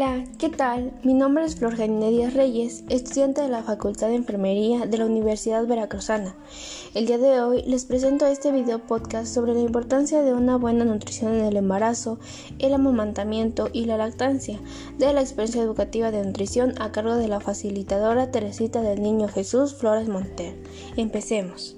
Hola, 0.00 0.22
¿qué 0.38 0.48
tal? 0.48 0.92
Mi 1.02 1.12
nombre 1.12 1.44
es 1.44 1.56
Flor 1.56 1.76
Janine 1.76 2.10
Díaz 2.10 2.34
Reyes, 2.34 2.84
estudiante 2.88 3.40
de 3.40 3.48
la 3.48 3.64
Facultad 3.64 4.06
de 4.06 4.14
Enfermería 4.14 4.86
de 4.86 4.96
la 4.96 5.06
Universidad 5.06 5.66
Veracruzana. 5.66 6.36
El 6.94 7.06
día 7.06 7.18
de 7.18 7.40
hoy 7.40 7.62
les 7.62 7.84
presento 7.84 8.24
este 8.24 8.52
video 8.52 8.78
podcast 8.78 9.26
sobre 9.26 9.54
la 9.54 9.60
importancia 9.60 10.22
de 10.22 10.34
una 10.34 10.54
buena 10.54 10.84
nutrición 10.84 11.34
en 11.34 11.46
el 11.46 11.56
embarazo, 11.56 12.20
el 12.60 12.74
amamantamiento 12.74 13.70
y 13.72 13.86
la 13.86 13.96
lactancia, 13.96 14.60
de 14.98 15.12
la 15.12 15.20
experiencia 15.20 15.62
educativa 15.62 16.12
de 16.12 16.24
nutrición 16.24 16.74
a 16.80 16.92
cargo 16.92 17.16
de 17.16 17.26
la 17.26 17.40
facilitadora 17.40 18.30
Teresita 18.30 18.82
del 18.82 19.02
Niño 19.02 19.26
Jesús 19.26 19.74
Flores 19.74 20.08
Monter. 20.08 20.54
Empecemos. 20.96 21.77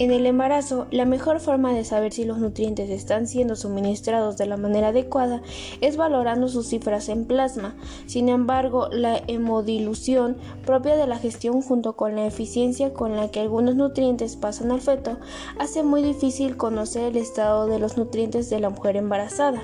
En 0.00 0.10
el 0.10 0.26
embarazo, 0.26 0.88
la 0.90 1.04
mejor 1.04 1.38
forma 1.38 1.72
de 1.72 1.84
saber 1.84 2.12
si 2.12 2.24
los 2.24 2.38
nutrientes 2.38 2.90
están 2.90 3.28
siendo 3.28 3.54
suministrados 3.54 4.36
de 4.36 4.46
la 4.46 4.56
manera 4.56 4.88
adecuada 4.88 5.40
es 5.80 5.96
valorando 5.96 6.48
sus 6.48 6.66
cifras 6.66 7.08
en 7.08 7.26
plasma. 7.26 7.76
Sin 8.06 8.28
embargo, 8.28 8.88
la 8.90 9.22
hemodilución 9.28 10.36
propia 10.66 10.96
de 10.96 11.06
la 11.06 11.18
gestión 11.18 11.62
junto 11.62 11.94
con 11.94 12.16
la 12.16 12.26
eficiencia 12.26 12.92
con 12.92 13.14
la 13.14 13.30
que 13.30 13.38
algunos 13.38 13.76
nutrientes 13.76 14.34
pasan 14.34 14.72
al 14.72 14.80
feto 14.80 15.16
hace 15.60 15.84
muy 15.84 16.02
difícil 16.02 16.56
conocer 16.56 17.12
el 17.12 17.16
estado 17.16 17.66
de 17.66 17.78
los 17.78 17.96
nutrientes 17.96 18.50
de 18.50 18.58
la 18.58 18.70
mujer 18.70 18.96
embarazada. 18.96 19.62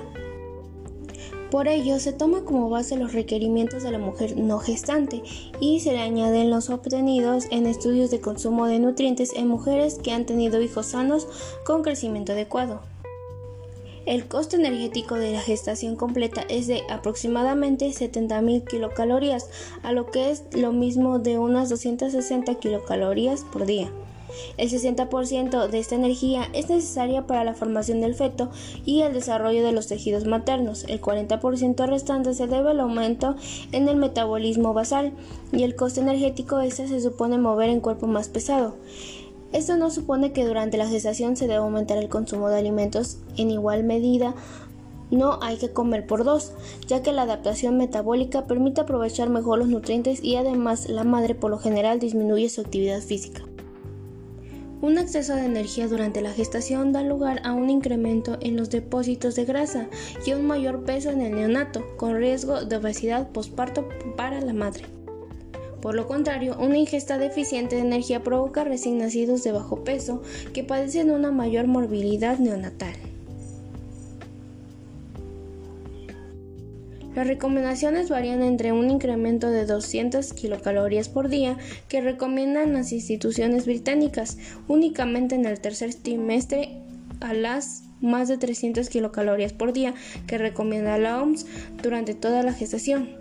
Por 1.51 1.67
ello, 1.67 1.99
se 1.99 2.13
toma 2.13 2.45
como 2.45 2.69
base 2.69 2.95
los 2.95 3.11
requerimientos 3.11 3.83
de 3.83 3.91
la 3.91 3.97
mujer 3.97 4.37
no 4.37 4.59
gestante 4.59 5.21
y 5.59 5.81
se 5.81 5.91
le 5.91 5.99
añaden 5.99 6.49
los 6.49 6.69
obtenidos 6.69 7.43
en 7.51 7.67
estudios 7.67 8.09
de 8.09 8.21
consumo 8.21 8.67
de 8.67 8.79
nutrientes 8.79 9.33
en 9.35 9.49
mujeres 9.49 9.99
que 10.01 10.13
han 10.13 10.25
tenido 10.25 10.61
hijos 10.61 10.85
sanos 10.85 11.27
con 11.65 11.83
crecimiento 11.83 12.31
adecuado. 12.31 12.79
El 14.05 14.27
costo 14.29 14.55
energético 14.55 15.15
de 15.15 15.33
la 15.33 15.41
gestación 15.41 15.97
completa 15.97 16.45
es 16.47 16.67
de 16.67 16.83
aproximadamente 16.89 17.89
70.000 17.89 18.65
kilocalorías, 18.65 19.49
a 19.83 19.91
lo 19.91 20.09
que 20.09 20.31
es 20.31 20.43
lo 20.53 20.71
mismo 20.71 21.19
de 21.19 21.37
unas 21.37 21.69
260 21.69 22.55
kilocalorías 22.55 23.43
por 23.43 23.65
día. 23.65 23.91
El 24.57 24.69
60% 24.69 25.67
de 25.67 25.79
esta 25.79 25.95
energía 25.95 26.47
es 26.53 26.69
necesaria 26.69 27.27
para 27.27 27.43
la 27.43 27.53
formación 27.53 28.01
del 28.01 28.15
feto 28.15 28.49
y 28.85 29.01
el 29.01 29.13
desarrollo 29.13 29.63
de 29.63 29.71
los 29.71 29.87
tejidos 29.87 30.25
maternos. 30.25 30.85
El 30.87 31.01
40% 31.01 31.87
restante 31.87 32.33
se 32.33 32.47
debe 32.47 32.71
al 32.71 32.79
aumento 32.79 33.35
en 33.71 33.87
el 33.87 33.95
metabolismo 33.95 34.73
basal 34.73 35.13
y 35.51 35.63
el 35.63 35.75
coste 35.75 36.01
energético 36.01 36.59
este 36.59 36.87
se 36.87 37.01
supone 37.01 37.37
mover 37.37 37.69
en 37.69 37.79
cuerpo 37.79 38.07
más 38.07 38.29
pesado. 38.29 38.75
Esto 39.51 39.75
no 39.75 39.91
supone 39.91 40.31
que 40.31 40.45
durante 40.45 40.77
la 40.77 40.87
gestación 40.87 41.35
se 41.35 41.45
debe 41.45 41.57
aumentar 41.57 41.97
el 41.97 42.07
consumo 42.07 42.47
de 42.47 42.57
alimentos 42.57 43.17
en 43.35 43.51
igual 43.51 43.83
medida 43.83 44.33
no 45.11 45.39
hay 45.41 45.57
que 45.57 45.71
comer 45.71 46.07
por 46.07 46.23
dos, 46.23 46.53
ya 46.87 47.03
que 47.03 47.11
la 47.11 47.23
adaptación 47.23 47.77
metabólica 47.77 48.47
permite 48.47 48.81
aprovechar 48.81 49.29
mejor 49.29 49.59
los 49.59 49.67
nutrientes 49.67 50.23
y 50.23 50.37
además 50.37 50.89
la 50.89 51.03
madre 51.03 51.35
por 51.35 51.51
lo 51.51 51.59
general 51.59 51.99
disminuye 51.99 52.49
su 52.49 52.61
actividad 52.61 53.01
física. 53.01 53.43
Un 54.81 54.97
exceso 54.97 55.35
de 55.35 55.45
energía 55.45 55.87
durante 55.87 56.21
la 56.21 56.33
gestación 56.33 56.91
da 56.91 57.03
lugar 57.03 57.39
a 57.43 57.53
un 57.53 57.69
incremento 57.69 58.39
en 58.41 58.57
los 58.57 58.71
depósitos 58.71 59.35
de 59.35 59.45
grasa 59.45 59.87
y 60.25 60.33
un 60.33 60.47
mayor 60.47 60.83
peso 60.83 61.11
en 61.11 61.21
el 61.21 61.35
neonato, 61.35 61.85
con 61.97 62.17
riesgo 62.17 62.65
de 62.65 62.77
obesidad 62.77 63.29
posparto 63.29 63.87
para 64.17 64.41
la 64.41 64.53
madre. 64.53 64.85
Por 65.81 65.93
lo 65.93 66.07
contrario, 66.07 66.57
una 66.59 66.77
ingesta 66.77 67.19
deficiente 67.19 67.75
de 67.75 67.83
energía 67.83 68.23
provoca 68.23 68.63
recién 68.63 68.97
nacidos 68.97 69.43
de 69.43 69.51
bajo 69.51 69.83
peso 69.83 70.23
que 70.51 70.63
padecen 70.63 71.11
una 71.11 71.31
mayor 71.31 71.67
morbilidad 71.67 72.39
neonatal. 72.39 73.10
Las 77.15 77.27
recomendaciones 77.27 78.09
varían 78.09 78.41
entre 78.41 78.71
un 78.71 78.89
incremento 78.89 79.49
de 79.49 79.65
200 79.65 80.33
kilocalorías 80.33 81.09
por 81.09 81.27
día 81.27 81.57
que 81.89 81.99
recomiendan 81.99 82.73
las 82.73 82.93
instituciones 82.93 83.65
británicas 83.65 84.37
únicamente 84.69 85.35
en 85.35 85.45
el 85.45 85.59
tercer 85.59 85.93
trimestre 85.93 86.77
a 87.19 87.33
las 87.33 87.83
más 87.99 88.29
de 88.29 88.37
300 88.37 88.89
kilocalorías 88.89 89.51
por 89.53 89.73
día 89.73 89.93
que 90.25 90.37
recomienda 90.37 90.97
la 90.97 91.21
OMS 91.21 91.45
durante 91.83 92.13
toda 92.13 92.43
la 92.43 92.53
gestación. 92.53 93.20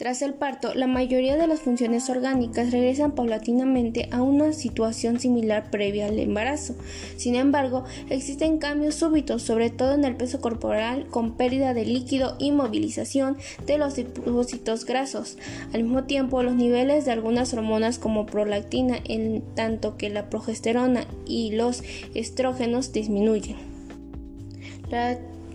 Tras 0.00 0.22
el 0.22 0.32
parto, 0.32 0.72
la 0.72 0.86
mayoría 0.86 1.36
de 1.36 1.46
las 1.46 1.60
funciones 1.60 2.08
orgánicas 2.08 2.70
regresan 2.70 3.12
paulatinamente 3.12 4.08
a 4.12 4.22
una 4.22 4.54
situación 4.54 5.20
similar 5.20 5.70
previa 5.70 6.06
al 6.06 6.18
embarazo. 6.18 6.74
Sin 7.18 7.34
embargo, 7.34 7.84
existen 8.08 8.56
cambios 8.56 8.94
súbitos, 8.94 9.42
sobre 9.42 9.68
todo 9.68 9.92
en 9.92 10.06
el 10.06 10.16
peso 10.16 10.40
corporal, 10.40 11.06
con 11.08 11.36
pérdida 11.36 11.74
de 11.74 11.84
líquido 11.84 12.34
y 12.38 12.50
movilización 12.50 13.36
de 13.66 13.76
los 13.76 13.94
depósitos 13.94 14.86
grasos. 14.86 15.36
Al 15.74 15.82
mismo 15.82 16.04
tiempo, 16.04 16.42
los 16.42 16.54
niveles 16.54 17.04
de 17.04 17.10
algunas 17.12 17.52
hormonas 17.52 17.98
como 17.98 18.24
prolactina, 18.24 18.96
en 19.04 19.42
tanto 19.54 19.98
que 19.98 20.08
la 20.08 20.30
progesterona 20.30 21.04
y 21.26 21.50
los 21.52 21.82
estrógenos 22.14 22.94
disminuyen. 22.94 23.56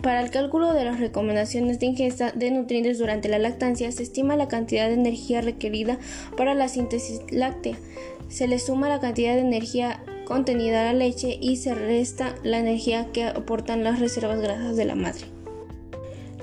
Para 0.05 0.21
el 0.21 0.29
cálculo 0.29 0.71
de 0.71 0.85
las 0.85 0.99
recomendaciones 0.99 1.79
de 1.79 1.87
ingesta 1.87 2.31
de 2.31 2.51
nutrientes 2.51 2.99
durante 2.99 3.27
la 3.27 3.39
lactancia 3.39 3.91
se 3.91 4.03
estima 4.03 4.35
la 4.35 4.47
cantidad 4.47 4.87
de 4.87 4.93
energía 4.93 5.41
requerida 5.41 5.97
para 6.37 6.53
la 6.53 6.67
síntesis 6.67 7.21
láctea. 7.31 7.75
Se 8.27 8.47
le 8.47 8.59
suma 8.59 8.87
la 8.87 8.99
cantidad 8.99 9.33
de 9.33 9.39
energía 9.39 10.03
contenida 10.25 10.81
a 10.81 10.93
la 10.93 10.99
leche 10.99 11.39
y 11.41 11.55
se 11.55 11.73
resta 11.73 12.35
la 12.43 12.59
energía 12.59 13.11
que 13.13 13.23
aportan 13.23 13.83
las 13.83 13.99
reservas 13.99 14.39
grasas 14.41 14.77
de 14.77 14.85
la 14.85 14.93
madre. 14.93 15.25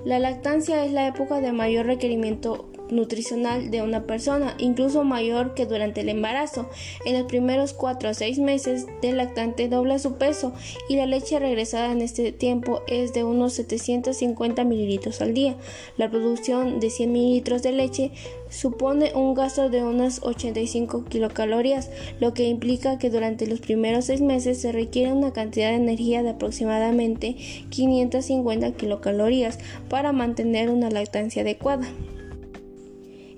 La 0.04 0.18
lactancia 0.18 0.84
es 0.84 0.90
la 0.90 1.06
época 1.06 1.40
de 1.40 1.52
mayor 1.52 1.86
requerimiento 1.86 2.68
nutricional 2.92 3.70
de 3.70 3.82
una 3.82 4.04
persona, 4.04 4.54
incluso 4.58 5.02
mayor 5.02 5.54
que 5.54 5.66
durante 5.66 6.02
el 6.02 6.08
embarazo. 6.08 6.68
En 7.04 7.18
los 7.18 7.24
primeros 7.24 7.72
4 7.72 8.10
a 8.10 8.14
6 8.14 8.38
meses 8.38 8.86
del 9.00 9.16
lactante 9.16 9.68
dobla 9.68 9.98
su 9.98 10.14
peso 10.14 10.52
y 10.88 10.96
la 10.96 11.06
leche 11.06 11.38
regresada 11.38 11.90
en 11.90 12.02
este 12.02 12.32
tiempo 12.32 12.82
es 12.86 13.12
de 13.12 13.24
unos 13.24 13.54
750 13.54 14.64
mililitros 14.64 15.20
al 15.20 15.34
día. 15.34 15.56
La 15.96 16.10
producción 16.10 16.80
de 16.80 16.90
100 16.90 17.12
mililitros 17.12 17.62
de 17.62 17.72
leche 17.72 18.12
supone 18.50 19.12
un 19.14 19.34
gasto 19.34 19.70
de 19.70 19.82
unas 19.82 20.22
85 20.22 21.06
kilocalorías, 21.06 21.90
lo 22.20 22.34
que 22.34 22.48
implica 22.48 22.98
que 22.98 23.10
durante 23.10 23.46
los 23.46 23.60
primeros 23.60 24.04
6 24.06 24.20
meses 24.20 24.60
se 24.60 24.72
requiere 24.72 25.12
una 25.12 25.32
cantidad 25.32 25.70
de 25.70 25.76
energía 25.76 26.22
de 26.22 26.30
aproximadamente 26.30 27.36
550 27.70 28.72
kilocalorías 28.72 29.58
para 29.88 30.12
mantener 30.12 30.70
una 30.70 30.90
lactancia 30.90 31.42
adecuada. 31.42 31.88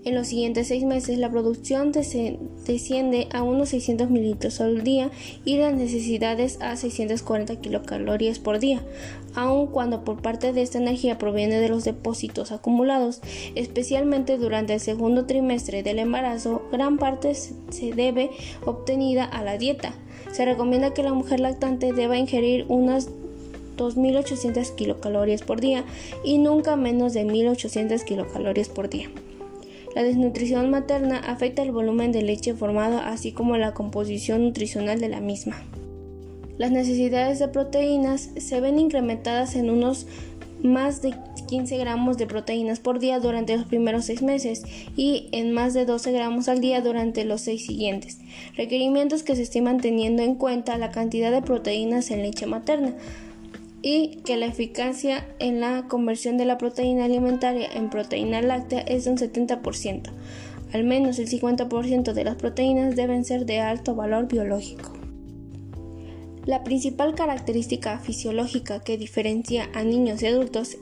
En 0.04 0.14
los 0.14 0.26
siguientes 0.26 0.68
seis 0.68 0.84
meses 0.84 1.18
la 1.18 1.30
producción 1.30 1.90
desciende 1.90 3.26
a 3.32 3.42
unos 3.42 3.70
600 3.70 4.10
mililitros 4.10 4.60
al 4.60 4.84
día 4.84 5.10
y 5.46 5.56
las 5.56 5.74
necesidades 5.74 6.58
a 6.60 6.76
640 6.76 7.56
kilocalorías 7.56 8.38
por 8.38 8.58
día, 8.58 8.82
aun 9.34 9.66
cuando 9.66 10.04
por 10.04 10.20
parte 10.20 10.52
de 10.52 10.60
esta 10.60 10.76
energía 10.76 11.16
proviene 11.16 11.58
de 11.58 11.70
los 11.70 11.84
depósitos 11.84 12.52
acumulados, 12.52 13.22
especialmente 13.54 14.36
durante 14.36 14.74
el 14.74 14.80
segundo 14.80 15.24
trimestre 15.24 15.82
del 15.82 15.98
embarazo, 15.98 16.60
gran 16.70 16.98
parte 16.98 17.34
se 17.34 17.92
debe 17.96 18.30
obtenida 18.66 19.24
a 19.24 19.42
la 19.42 19.56
dieta. 19.56 19.94
Se 20.32 20.44
recomienda 20.44 20.92
que 20.92 21.02
la 21.02 21.14
mujer 21.14 21.40
lactante 21.40 21.94
deba 21.94 22.18
ingerir 22.18 22.66
unas 22.68 23.08
2.800 23.78 24.74
kilocalorías 24.74 25.42
por 25.42 25.62
día 25.62 25.84
y 26.24 26.36
nunca 26.36 26.76
menos 26.76 27.14
de 27.14 27.24
1.800 27.24 28.04
kilocalorías 28.04 28.68
por 28.68 28.90
día. 28.90 29.08
La 29.94 30.02
desnutrición 30.02 30.70
materna 30.70 31.18
afecta 31.18 31.62
el 31.62 31.70
volumen 31.70 32.10
de 32.10 32.22
leche 32.22 32.54
formado 32.54 32.98
así 32.98 33.30
como 33.30 33.56
la 33.56 33.74
composición 33.74 34.42
nutricional 34.42 35.00
de 35.00 35.08
la 35.08 35.20
misma. 35.20 35.62
Las 36.58 36.72
necesidades 36.72 37.38
de 37.38 37.48
proteínas 37.48 38.30
se 38.36 38.60
ven 38.60 38.78
incrementadas 38.78 39.54
en 39.54 39.70
unos 39.70 40.06
más 40.62 41.02
de 41.02 41.14
15 41.46 41.76
gramos 41.76 42.16
de 42.16 42.26
proteínas 42.26 42.80
por 42.80 42.98
día 42.98 43.20
durante 43.20 43.56
los 43.56 43.66
primeros 43.66 44.06
6 44.06 44.22
meses 44.22 44.64
y 44.96 45.28
en 45.30 45.52
más 45.52 45.74
de 45.74 45.84
12 45.84 46.10
gramos 46.10 46.48
al 46.48 46.60
día 46.60 46.80
durante 46.80 47.24
los 47.24 47.42
6 47.42 47.66
siguientes. 47.66 48.18
Requerimientos 48.56 49.22
que 49.22 49.36
se 49.36 49.42
estiman 49.42 49.80
teniendo 49.80 50.22
en 50.22 50.34
cuenta 50.36 50.78
la 50.78 50.90
cantidad 50.90 51.30
de 51.30 51.42
proteínas 51.42 52.10
en 52.10 52.22
leche 52.22 52.46
materna 52.46 52.94
y 53.86 54.22
que 54.24 54.38
la 54.38 54.46
eficacia 54.46 55.28
en 55.38 55.60
la 55.60 55.88
conversión 55.88 56.38
de 56.38 56.46
la 56.46 56.56
proteína 56.56 57.04
alimentaria 57.04 57.68
en 57.70 57.90
proteína 57.90 58.40
láctea 58.40 58.80
es 58.80 59.04
de 59.04 59.10
un 59.10 59.18
70%. 59.18 60.10
Al 60.72 60.84
menos 60.84 61.18
el 61.18 61.28
50% 61.28 62.14
de 62.14 62.24
las 62.24 62.36
proteínas 62.36 62.96
deben 62.96 63.26
ser 63.26 63.44
de 63.44 63.60
alto 63.60 63.94
valor 63.94 64.26
biológico. 64.26 64.90
La 66.46 66.64
principal 66.64 67.14
característica 67.14 67.98
fisiológica 67.98 68.80
que 68.80 68.96
diferencia 68.96 69.68
a 69.74 69.84
niños 69.84 70.22
y 70.22 70.28
adultos 70.28 70.78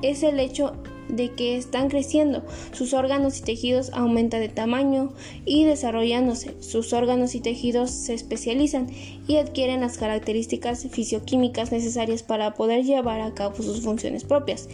es 0.00 0.22
el 0.22 0.40
hecho 0.40 0.82
de 1.12 1.32
que 1.32 1.56
están 1.56 1.88
creciendo, 1.88 2.42
sus 2.72 2.94
órganos 2.94 3.38
y 3.38 3.42
tejidos 3.42 3.90
aumentan 3.92 4.40
de 4.40 4.48
tamaño 4.48 5.12
y 5.44 5.64
desarrollándose, 5.64 6.54
sus 6.60 6.92
órganos 6.92 7.34
y 7.34 7.40
tejidos 7.40 7.90
se 7.90 8.14
especializan 8.14 8.88
y 9.26 9.36
adquieren 9.36 9.80
las 9.80 9.98
características 9.98 10.86
fisioquímicas 10.90 11.72
necesarias 11.72 12.22
para 12.22 12.54
poder 12.54 12.84
llevar 12.84 13.20
a 13.20 13.34
cabo 13.34 13.56
sus 13.56 13.82
funciones 13.82 14.24
propias. 14.24 14.68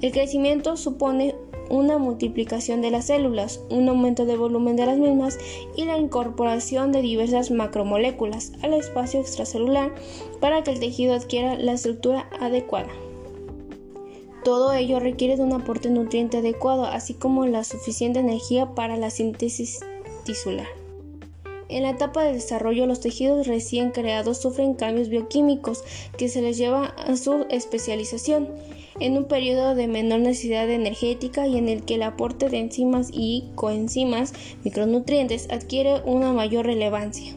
El 0.00 0.12
crecimiento 0.12 0.76
supone 0.76 1.34
una 1.70 1.98
multiplicación 1.98 2.82
de 2.82 2.90
las 2.90 3.06
células, 3.06 3.60
un 3.70 3.88
aumento 3.88 4.26
de 4.26 4.36
volumen 4.36 4.76
de 4.76 4.86
las 4.86 4.98
mismas 4.98 5.38
y 5.76 5.84
la 5.84 5.96
incorporación 5.96 6.92
de 6.92 7.02
diversas 7.02 7.50
macromoléculas 7.50 8.52
al 8.62 8.74
espacio 8.74 9.20
extracelular 9.20 9.94
para 10.40 10.62
que 10.62 10.72
el 10.72 10.80
tejido 10.80 11.14
adquiera 11.14 11.58
la 11.58 11.72
estructura 11.72 12.28
adecuada. 12.40 12.90
Todo 14.44 14.74
ello 14.74 15.00
requiere 15.00 15.36
de 15.36 15.42
un 15.42 15.54
aporte 15.54 15.88
nutriente 15.88 16.36
adecuado, 16.36 16.84
así 16.84 17.14
como 17.14 17.46
la 17.46 17.64
suficiente 17.64 18.20
energía 18.20 18.74
para 18.74 18.98
la 18.98 19.08
síntesis 19.08 19.80
tisular. 20.24 20.66
En 21.70 21.82
la 21.82 21.90
etapa 21.90 22.22
de 22.22 22.34
desarrollo, 22.34 22.86
los 22.86 23.00
tejidos 23.00 23.46
recién 23.46 23.90
creados 23.90 24.36
sufren 24.36 24.74
cambios 24.74 25.08
bioquímicos 25.08 25.82
que 26.18 26.28
se 26.28 26.42
les 26.42 26.58
lleva 26.58 26.88
a 26.88 27.16
su 27.16 27.46
especialización 27.48 28.48
en 29.00 29.16
un 29.16 29.24
periodo 29.24 29.74
de 29.74 29.88
menor 29.88 30.20
necesidad 30.20 30.68
energética 30.68 31.46
y 31.46 31.56
en 31.56 31.70
el 31.70 31.82
que 31.82 31.94
el 31.94 32.02
aporte 32.02 32.50
de 32.50 32.58
enzimas 32.58 33.08
y 33.12 33.44
coenzimas 33.54 34.34
micronutrientes 34.62 35.48
adquiere 35.50 36.02
una 36.04 36.32
mayor 36.32 36.66
relevancia. 36.66 37.34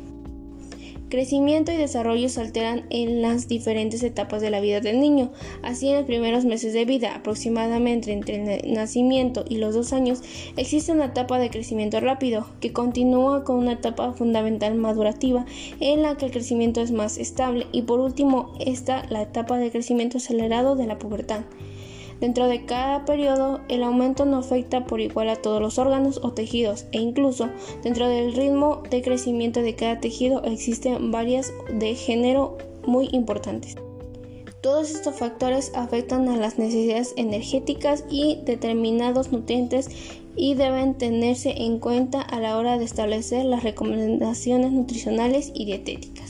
Crecimiento 1.10 1.72
y 1.72 1.78
desarrollo 1.78 2.28
se 2.28 2.42
alteran 2.42 2.86
en 2.90 3.22
las 3.22 3.48
diferentes 3.48 4.04
etapas 4.04 4.42
de 4.42 4.50
la 4.50 4.60
vida 4.60 4.82
del 4.82 5.00
niño. 5.00 5.32
Así, 5.64 5.88
en 5.88 5.96
los 5.96 6.06
primeros 6.06 6.44
meses 6.44 6.74
de 6.74 6.84
vida, 6.84 7.16
aproximadamente 7.16 8.12
entre 8.12 8.60
el 8.60 8.74
nacimiento 8.74 9.46
y 9.48 9.56
los 9.56 9.74
dos 9.74 9.94
años, 9.94 10.22
existe 10.58 10.92
una 10.92 11.06
etapa 11.06 11.40
de 11.40 11.50
crecimiento 11.50 12.02
rápido, 12.02 12.46
que 12.60 12.74
continúa 12.74 13.46
con 13.46 13.56
una 13.56 13.74
etapa 13.74 14.12
fundamental 14.12 14.76
madurativa, 14.76 15.46
en 15.80 16.02
la 16.02 16.18
que 16.18 16.26
el 16.26 16.32
crecimiento 16.32 16.82
es 16.82 16.92
más 16.92 17.18
estable, 17.18 17.68
y 17.72 17.84
por 17.84 18.02
último 18.02 18.54
está 18.60 19.06
la 19.10 19.22
etapa 19.22 19.58
de 19.58 19.72
crecimiento 19.72 20.18
acelerado 20.18 20.76
de 20.76 20.88
la 20.88 21.00
pubertad. 21.00 21.46
Dentro 22.20 22.48
de 22.48 22.66
cada 22.66 23.06
periodo, 23.06 23.62
el 23.70 23.84
aumento 23.84 24.26
no 24.26 24.38
afecta 24.38 24.86
por 24.86 25.02
igual 25.02 25.30
a 25.30 25.36
todos 25.36 25.62
los 25.62 25.78
órganos 25.78 26.20
o 26.24 26.34
tejidos 26.34 26.86
e 26.92 27.00
incluso 27.00 27.50
dentro 27.84 28.08
del 28.08 28.34
ritmo 28.34 28.82
de 28.90 29.04
crecimiento 29.04 29.62
de 29.62 29.76
cada 29.76 30.00
tejido 30.00 30.44
existen 30.44 31.12
varias 31.12 31.54
de 31.72 31.94
género 31.94 32.58
muy 32.86 33.10
importantes. 33.12 33.76
Todos 34.62 34.90
estos 34.90 35.16
factores 35.16 35.72
afectan 35.76 36.28
a 36.30 36.38
las 36.38 36.58
necesidades 36.58 37.14
energéticas 37.16 38.04
y 38.10 38.40
determinados 38.44 39.32
nutrientes 39.32 39.90
y 40.36 40.56
deben 40.56 40.96
tenerse 40.96 41.54
en 41.58 41.80
cuenta 41.80 42.22
a 42.22 42.40
la 42.40 42.58
hora 42.58 42.78
de 42.78 42.86
establecer 42.86 43.46
las 43.46 43.64
recomendaciones 43.64 44.72
nutricionales 44.72 45.52
y 45.54 45.66
dietéticas. 45.66 46.27